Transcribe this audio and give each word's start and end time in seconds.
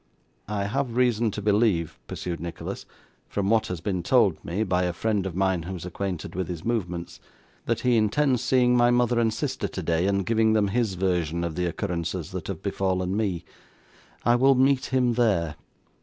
'I 0.47 0.63
have 0.63 0.95
reason 0.97 1.29
to 1.29 1.43
believe,' 1.43 1.99
pursued 2.07 2.39
Nicholas, 2.39 2.87
'from 3.27 3.51
what 3.51 3.67
has 3.67 3.81
been 3.81 4.01
told 4.01 4.43
me, 4.43 4.63
by 4.63 4.81
a 4.81 4.93
friend 4.93 5.27
of 5.27 5.35
mine 5.35 5.61
who 5.61 5.75
is 5.75 5.85
acquainted 5.85 6.33
with 6.33 6.47
his 6.47 6.65
movements, 6.65 7.19
that 7.67 7.81
he 7.81 7.97
intends 7.97 8.41
seeing 8.41 8.75
my 8.75 8.89
mother 8.89 9.19
and 9.19 9.31
sister 9.31 9.67
today, 9.67 10.07
and 10.07 10.25
giving 10.25 10.53
them 10.53 10.69
his 10.69 10.95
version 10.95 11.43
of 11.43 11.53
the 11.53 11.67
occurrences 11.67 12.31
that 12.31 12.47
have 12.47 12.63
befallen 12.63 13.15
me. 13.15 13.45
I 14.25 14.37
will 14.37 14.55
meet 14.55 14.85
him 14.85 15.13
there. 15.13 15.55